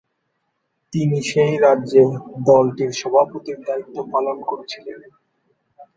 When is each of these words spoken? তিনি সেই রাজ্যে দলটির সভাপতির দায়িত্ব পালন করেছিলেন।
তিনি 0.93 1.17
সেই 1.29 1.53
রাজ্যে 1.57 2.03
দলটির 2.47 2.91
সভাপতির 2.93 3.59
দায়িত্ব 3.67 3.95
পালন 4.11 4.37
করেছিলেন। 4.41 4.99